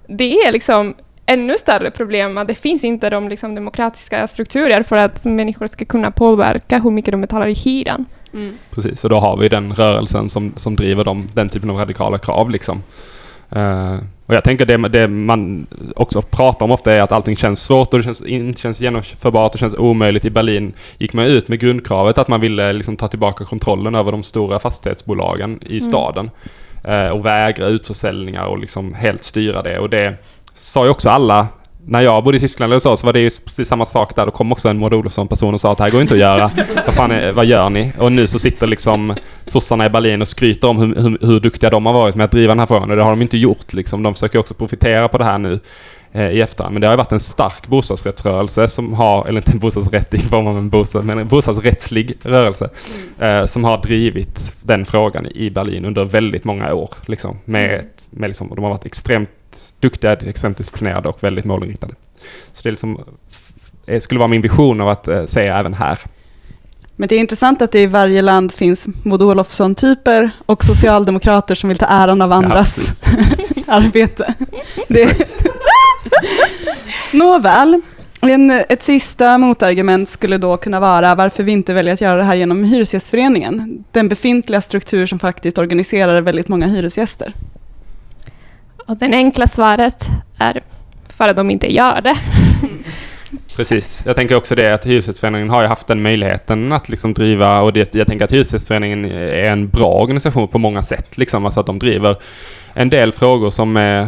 [0.08, 4.98] Det är liksom ännu större problem att det finns inte de liksom demokratiska strukturer för
[4.98, 8.06] att människor ska kunna påverka hur mycket de betalar i hyran.
[8.34, 8.58] Mm.
[8.72, 12.18] Precis, och då har vi den rörelsen som, som driver dem, den typen av radikala
[12.18, 12.50] krav.
[12.50, 12.84] Liksom.
[13.56, 17.64] Uh, och jag tänker det, det man också pratar om ofta är att allting känns
[17.64, 20.26] svårt och det känns, inte känns genomförbart och känns omöjligt.
[20.26, 24.12] I Berlin gick man ut med grundkravet att man ville liksom ta tillbaka kontrollen över
[24.12, 25.82] de stora fastighetsbolagen i mm.
[25.82, 26.32] staden.
[26.88, 29.80] Uh, och vägra utförsäljningar och liksom helt styra det.
[29.80, 30.16] Och det
[30.54, 31.48] sa ju också alla
[31.88, 34.26] när jag bodde i Tyskland eller så, så var det ju precis samma sak där.
[34.26, 36.52] Då kom också en Maud Olofsson-person och sa att det här går inte att göra.
[36.86, 37.92] vad fan är, vad gör ni?
[38.00, 39.14] Och nu så sitter liksom
[39.46, 42.32] sossarna i Berlin och skryter om hur, hur, hur duktiga de har varit med att
[42.32, 42.90] driva den här frågan.
[42.92, 44.04] Och det har de inte gjort liksom.
[44.04, 45.60] De försöker också profitera på det här nu
[46.12, 46.74] eh, i efterhand.
[46.74, 50.20] Men det har ju varit en stark bostadsrättsrörelse som har, eller inte en bostadsrätt i
[50.20, 52.70] form av en bostad, men en bostadsrättslig rörelse
[53.20, 56.90] eh, som har drivit den frågan i Berlin under väldigt många år.
[57.06, 59.30] Liksom, med, ett- med liksom, de har varit extremt
[59.80, 61.94] duktiga, extremt disciplinerade och väldigt målinriktade.
[62.54, 63.00] Så det liksom,
[64.00, 66.00] skulle vara min vision av att eh, se även här.
[66.96, 71.70] Men det är intressant att det i varje land finns Maud Olofsson-typer och socialdemokrater som
[71.70, 73.68] vill ta äran av andras precis.
[73.70, 74.34] arbete.
[74.88, 75.36] Det...
[77.14, 77.82] Nåväl.
[78.22, 82.24] En, ett sista motargument skulle då kunna vara varför vi inte väljer att göra det
[82.24, 83.84] här genom Hyresgästföreningen.
[83.92, 87.34] Den befintliga struktur som faktiskt organiserar väldigt många hyresgäster.
[88.86, 90.62] Och det enkla svaret är
[91.10, 92.18] för att de inte gör det.
[93.56, 94.04] Precis.
[94.06, 97.74] Jag tänker också det att Hyresgästföreningen har ju haft den möjligheten att liksom driva och
[97.74, 101.18] det, jag tänker att Hyresgästföreningen är en bra organisation på många sätt.
[101.18, 101.46] Liksom.
[101.46, 102.16] Alltså att de driver
[102.74, 104.02] en del frågor som är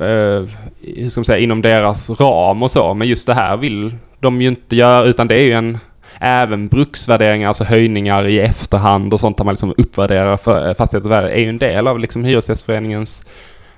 [0.00, 0.44] eh,
[0.80, 2.94] hur ska man säga, inom deras ram och så.
[2.94, 5.78] Men just det här vill de ju inte göra utan det är ju en
[6.20, 11.30] Även bruksvärderingar, alltså höjningar i efterhand och sånt där man liksom uppvärderar för, eh, värde
[11.30, 13.24] är ju en del av liksom Hyresgästföreningens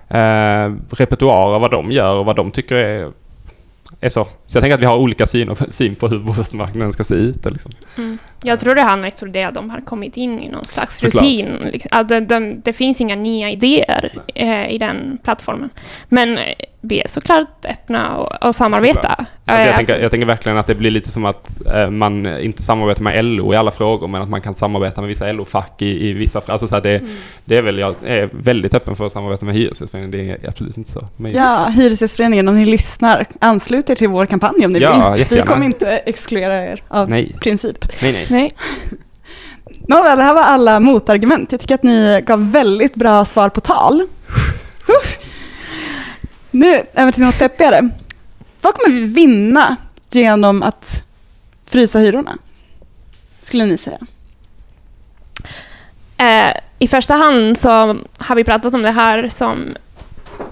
[0.08, 3.12] eh, repertoar av vad de gör och vad de tycker är
[4.00, 4.24] är så.
[4.46, 7.46] Så jag tänker att vi har olika syn, syn på hur bostadsmarknaden ska se ut.
[7.46, 7.72] och Liksom.
[8.42, 11.22] Jag tror det handlar om att de har kommit in i någon slags Såklart.
[11.22, 11.58] rutin.
[11.72, 11.88] Liksom.
[11.92, 15.70] Att de, de, det finns inga nya idéer eh, i den plattformen.
[16.08, 16.38] Men
[16.80, 19.00] vi är såklart öppna och, och samarbeta.
[19.00, 19.18] Såklart.
[19.18, 22.26] Alltså jag, alltså- tänker, jag tänker verkligen att det blir lite som att eh, man
[22.40, 25.82] inte samarbetar med LO i alla frågor, men att man kan samarbeta med vissa LO-fack
[25.82, 26.52] i, i vissa frågor.
[26.52, 27.10] Alltså så det, Mm.
[27.44, 30.76] det är väl, jag är väldigt öppen för att samarbeta med Hyresgästföreningen, det är absolut
[30.76, 31.00] inte så.
[31.16, 35.12] Men Ja, Hyresgästföreningen, om ni lyssnar, anslut er till vår kampanj om ni Ja, vill.
[35.14, 35.46] Vi jättegärna.
[35.52, 38.02] kommer inte exkludera er av Nej, princip.
[38.02, 38.26] nej, nej.
[38.30, 38.50] Nej.
[39.88, 41.52] Nåväl, det här var alla motargument.
[41.52, 44.02] Jag tycker att ni gav väldigt bra svar på tal.
[46.50, 47.90] Nu över till något peppigare.
[48.60, 49.76] Vad kommer vi vinna
[50.10, 51.02] genom att
[51.66, 52.38] frysa hyrorna?
[53.40, 53.98] Skulle ni säga?
[56.16, 57.68] Eh, I första hand så
[58.18, 59.76] har vi pratat om det här som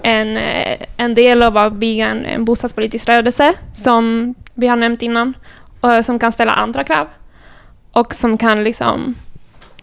[0.03, 5.01] en, eh, en del av att bygga en, en bostadspolitisk rörelse som vi har nämnt
[5.01, 5.33] innan
[5.79, 7.07] och som kan ställa andra krav
[7.91, 9.15] och som kan liksom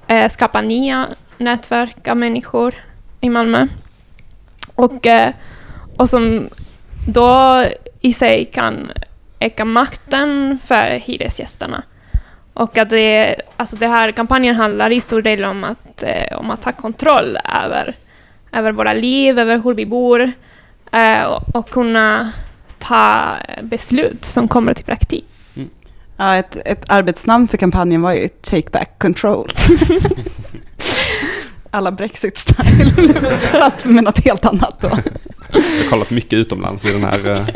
[0.07, 2.75] eh, skapa nya nätverk av människor
[3.21, 3.67] i Malmö.
[4.75, 5.33] Och, eh,
[5.97, 6.49] och som
[7.07, 7.65] då
[8.01, 8.91] i sig kan
[9.41, 11.83] öka makten för hyresgästerna.
[12.55, 16.51] Och att det, alltså det här kampanjen handlar i stor del om att, eh, om
[16.51, 17.95] att ta kontroll över,
[18.53, 20.33] över våra liv, över hur vi bor
[20.93, 22.33] eh, och, och kunna
[22.79, 25.25] ta beslut som kommer till praktik.
[26.17, 29.51] Ja, ett, ett arbetsnamn för kampanjen var ju Take Back Control.
[31.71, 34.91] Alla Brexit-style, fast med något helt annat då.
[35.55, 37.47] Jag har kollat mycket utomlands i den här...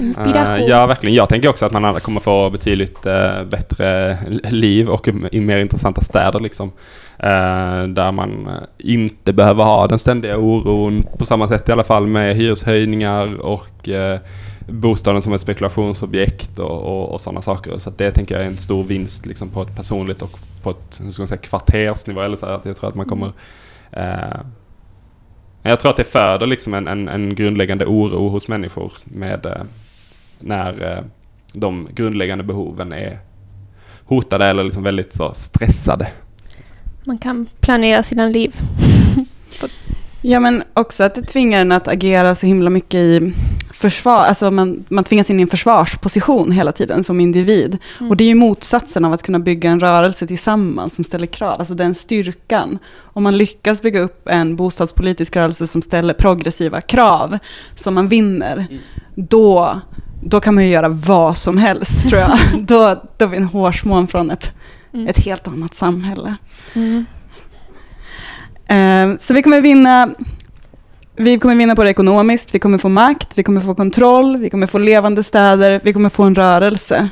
[0.00, 0.62] Inspiration.
[0.62, 1.14] Eh, ja, verkligen.
[1.14, 4.18] Jag tänker också att man alla kommer få betydligt eh, bättre
[4.50, 6.72] liv och i mer intressanta städer liksom.
[7.18, 12.06] Eh, där man inte behöver ha den ständiga oron på samma sätt i alla fall
[12.06, 13.88] med hyreshöjningar och
[14.68, 17.78] bostaden som ett spekulationsobjekt och, och, och sådana saker.
[17.78, 21.00] Så det tänker jag är en stor vinst liksom, på ett personligt och på ett
[21.02, 22.20] hur ska man säga, kvartersnivå.
[22.20, 23.32] Eller så här, att jag tror att man kommer
[25.68, 29.46] eh, jag tror att det föder liksom en, en, en grundläggande oro hos människor med
[29.46, 29.62] eh,
[30.38, 31.04] när eh,
[31.52, 33.18] de grundläggande behoven är
[34.04, 36.06] hotade eller liksom väldigt så stressade.
[37.04, 38.54] Man kan planera sina liv.
[40.22, 43.34] Ja, men också att det tvingar en att agera så himla mycket i
[43.78, 44.24] försvar.
[44.24, 47.78] Alltså man, man tvingas in i en försvarsposition hela tiden som individ.
[47.98, 48.10] Mm.
[48.10, 51.56] Och det är ju motsatsen av att kunna bygga en rörelse tillsammans som ställer krav.
[51.58, 52.78] Alltså den styrkan.
[52.96, 57.38] Om man lyckas bygga upp en bostadspolitisk rörelse som ställer progressiva krav
[57.74, 58.66] som man vinner,
[59.14, 59.80] då,
[60.24, 62.38] då kan man ju göra vad som helst tror jag.
[62.60, 64.54] då, då är vi en hårsmån från ett,
[64.92, 65.06] Mm.
[65.06, 66.36] ett helt annat samhälle.
[66.74, 67.06] Mm.
[68.66, 70.10] Eh, Så vi kommer vinna
[71.18, 74.50] vi kommer vinna på det ekonomiskt, vi kommer få makt, vi kommer få kontroll, vi
[74.50, 77.08] kommer få levande städer, vi kommer få en rörelse.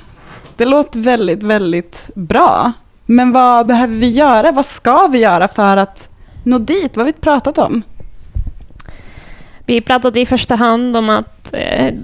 [0.57, 2.73] Det låter väldigt, väldigt bra.
[3.07, 4.53] Men vad behöver vi göra?
[4.53, 6.09] Vad ska vi göra för att
[6.43, 6.97] nå dit?
[6.97, 7.83] Vad har vi pratat om?
[9.67, 11.95] Vi pratade i första hand om att eh,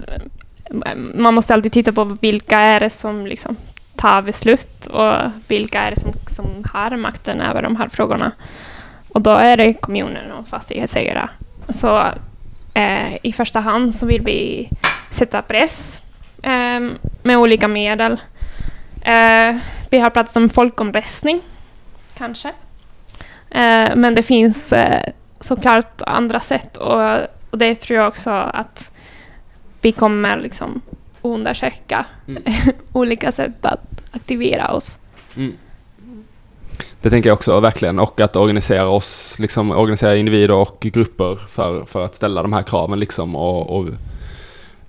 [1.15, 3.57] man måste alltid titta på vilka är det som liksom
[3.97, 5.15] tar beslut och
[5.49, 8.33] vilka är det som, som har makten över de här frågorna.
[9.09, 11.29] Och då är det kommunen och fastighetsägare.
[11.69, 12.13] Så
[12.75, 14.71] eh, i första hand så vill vi
[15.11, 16.01] sätta press
[16.43, 16.81] eh,
[17.23, 18.13] med olika medel.
[19.03, 19.57] Eh,
[19.91, 21.41] vi har pratat om folkomröstning,
[22.15, 22.49] kanske.
[23.51, 27.13] Eh, men det finns eh, såklart andra sätt och,
[27.51, 28.93] och det tror jag också att
[29.81, 30.81] vi kommer liksom
[31.23, 32.43] undersöka Mm.
[32.93, 34.99] olika sätt att aktivera oss.
[35.37, 35.57] Mm.
[37.03, 41.85] Det tänker jag också verkligen och att organisera oss, liksom organisera individer och grupper för,
[41.85, 43.89] för att ställa de här kraven liksom och, och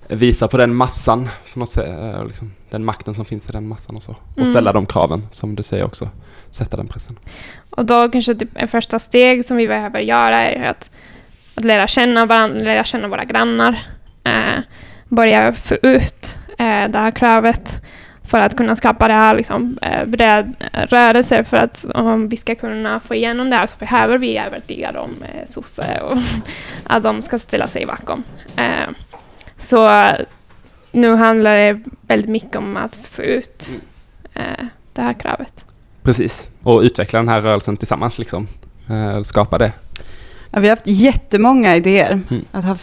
[0.08, 3.68] visa på den massan, på något sätt, eh, liksom, den makten som finns i den
[3.68, 4.10] massan och så.
[4.10, 4.50] Och Mm.
[4.50, 6.08] ställa de kraven, som du säger också.
[6.50, 7.18] Sätta den pressen.
[7.70, 10.90] Och då kanske typ ett första steg som vi behöver göra är att,
[11.54, 13.78] att lära känna varandra, lära känna våra grannar.
[14.24, 14.60] Eh,
[15.08, 17.82] börja få ut eh, det här kravet
[18.24, 21.44] för att kunna skapa det här liksom, eh, bred rörelse.
[21.44, 25.10] För att om vi ska kunna få igenom det här så behöver vi övertyga dem,
[25.22, 26.18] eh, sosse, och
[26.84, 28.24] att de ska ställa sig bakom.
[28.56, 28.88] Eh,
[29.58, 30.06] så
[30.92, 33.70] nu handlar det väldigt mycket om att få ut
[34.34, 35.64] eh, det här kravet.
[36.02, 36.48] Precis.
[36.62, 38.46] Och utveckla den här rörelsen tillsammans liksom.
[38.90, 39.72] Eh, skapa det.
[40.54, 42.22] Ja, vi har haft jättemånga idéer.
[42.30, 42.44] Mm.
[42.50, 42.76] Att ha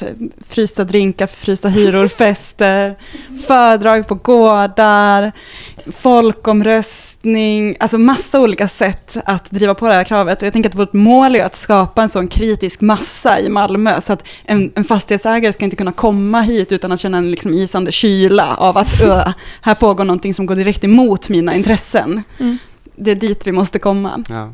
[0.48, 2.96] frysta drinkar, frysta hyror, fester,
[3.48, 5.32] föredrag på gårdar,
[5.92, 10.42] folkomröstning, alltså massa olika sätt att driva på det här kravet.
[10.42, 14.02] Och jag tänker att vårt mål är att skapa en sån kritisk massa i Malmö
[14.02, 17.54] så att en, en fastighetsägare ska inte kunna komma hit utan att känna en liksom
[17.54, 22.24] isande kyla av att ö, här pågår någonting som går direkt emot mina intressen.
[22.40, 22.58] Mm.
[22.96, 24.24] Det är dit vi måste komma.
[24.30, 24.54] Ja.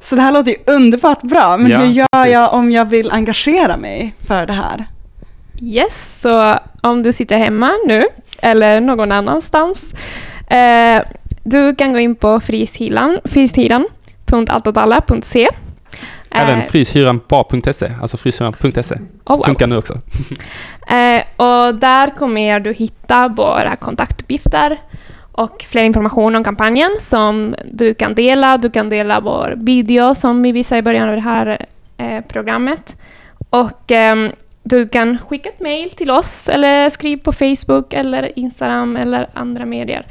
[0.00, 2.32] Så det här låter ju underbart bra, men Ja, hur gör precis.
[2.32, 4.86] jag om jag vill engagera mig för det här?
[5.62, 8.02] Yes, så om du sitter hemma nu
[8.42, 9.94] eller någon annanstans.
[10.50, 11.02] Eh,
[11.42, 15.48] du kan gå in på fryshyran, fryshyran.alltåtalla.se.
[16.30, 18.94] Även Eh, fryshyranbra.se, alltså fryshyran.se.
[18.94, 19.00] oh,
[19.36, 19.42] wow.
[19.44, 19.94] Funkar nu också.
[20.88, 24.78] Eh, och där kommer du hitta våra kontaktuppgifter
[25.38, 28.58] och fler information om kampanjen som du kan dela.
[28.58, 31.66] Du kan dela vår video som vi visade i början av det här
[31.96, 32.96] eh, programmet.
[33.50, 34.30] Och ehm,
[34.62, 39.66] du kan skicka ett mail till oss eller skriv på Facebook eller Instagram eller andra
[39.66, 40.06] medier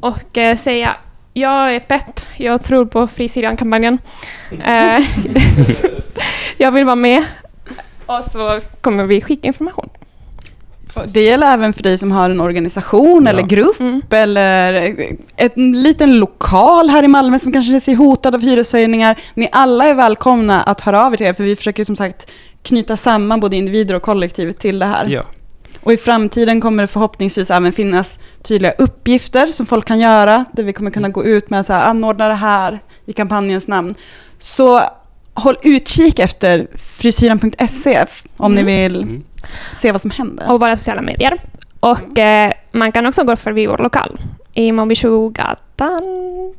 [0.00, 0.96] och eh, säga
[1.32, 3.98] jag är pepp, jag tror på Frisidan-kampanjen.
[4.64, 5.00] Eh,
[6.58, 7.24] jag vill vara med.
[8.06, 9.90] Och så kommer vi skicka information.
[11.14, 13.30] Det gäller även för dig som har en organisation Ja.
[13.30, 14.02] eller grupp Mm.
[14.10, 14.94] eller
[15.36, 19.16] en liten lokal här i Malmö som kanske ser hotad av hyreshöjningar.
[19.34, 22.30] Ni alla är välkomna att höra av er till er, för vi försöker som sagt
[22.62, 25.06] knyta samman både individer och kollektivet till det här.
[25.08, 25.22] Ja.
[25.82, 30.62] Och i framtiden kommer det förhoppningsvis även finnas tydliga uppgifter som folk kan göra, där
[30.62, 33.94] vi kommer kunna gå ut med att anordna det här i kampanjens namn.
[34.38, 34.80] Så
[35.34, 38.06] håll utkik efter frisyran.se
[38.36, 38.66] om ni Mm.
[38.92, 39.24] vill Mm.
[39.72, 40.50] se vad som händer.
[40.52, 41.38] och våra sociala medier.
[41.80, 44.20] Och eh, man kan också gå förbi vår lokal
[44.52, 46.00] i Mombishogatan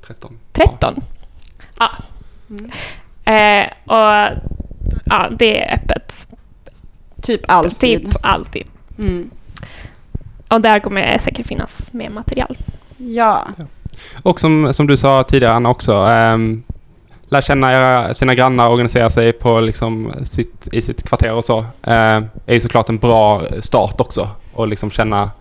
[0.07, 0.37] 13.
[0.53, 1.01] 13.
[1.79, 1.91] Ja.
[3.33, 4.37] Eh, och
[5.05, 6.27] ja, det är öppet
[7.21, 8.05] Typ alltid.
[8.05, 8.67] typ alltid.
[8.99, 9.29] Mm.
[10.47, 12.57] Och där kommer det säkert finnas mer material.
[12.97, 13.47] Ja.
[14.23, 16.63] Och som, som du sa tidigare Anna också, um,
[17.29, 21.59] lär känna sina grannar, organisera sig på liksom sitt, i sitt kvarter och så.
[21.59, 24.29] Uh, är ju såklart en bra start också.
[24.53, 25.31] Och liksom känna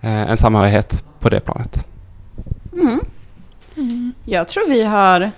[0.00, 1.86] eh, en samhörighet på det planet.
[2.72, 3.00] Mm.
[4.24, 5.30] Jag tror vi har,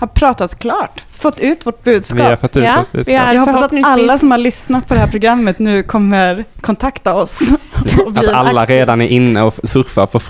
[0.00, 2.40] har pratat klart, fått ut vårt Vi har budskap.
[2.40, 3.20] fått ut Ja, vårt vi budskap.
[3.20, 7.14] har- Jag hoppas att alla som har lyssnat på det här programmet nu kommer kontakta
[7.14, 7.40] oss.
[8.16, 10.20] Att alla redan är inne och surfar på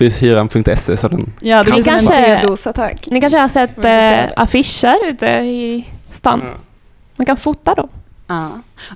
[0.96, 1.32] så den...
[1.40, 3.06] Ja, det blir som kanske- en D-dos-attack.
[3.10, 6.42] Ni kanske har sett eh, affischer ute i stan.
[7.16, 7.88] Man kan fota dem.
[8.26, 8.48] Ja.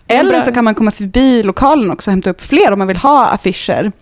[0.09, 2.97] Eller så kan man komma förbi lokalen också och hämta upp fler om man vill
[2.97, 3.93] ha affischer.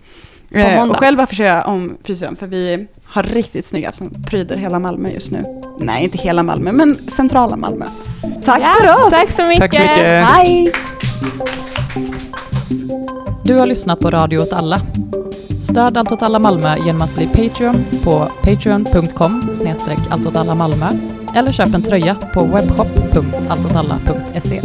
[0.50, 5.08] Eh, och själv affischera om frisören, för vi har riktigt snygga som pryder hela Malmö
[5.08, 5.44] just nu.
[5.78, 7.84] Nej, inte hela Malmö, men centrala Malmö.
[8.44, 9.10] Tack Ja, för oss!
[9.10, 9.60] Tack så mycket!
[9.60, 10.26] Tack så mycket!
[10.26, 10.72] Hej!
[13.44, 14.80] Du har lyssnat på Radio åt alla.
[15.62, 19.42] Stöd Allt åt alla Malmö genom att bli Patreon på patreon.com
[20.56, 20.86] Malmö
[21.34, 24.62] eller köp en tröja på webbshop.alltåtalla.se.